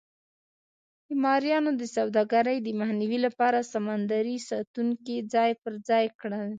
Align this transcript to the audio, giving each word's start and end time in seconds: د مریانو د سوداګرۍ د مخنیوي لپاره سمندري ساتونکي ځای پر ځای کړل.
د 1.07 1.09
مریانو 1.23 1.71
د 1.81 1.83
سوداګرۍ 1.95 2.57
د 2.61 2.67
مخنیوي 2.79 3.19
لپاره 3.25 3.67
سمندري 3.73 4.37
ساتونکي 4.49 5.15
ځای 5.33 5.51
پر 5.61 5.73
ځای 5.89 6.05
کړل. 6.19 6.49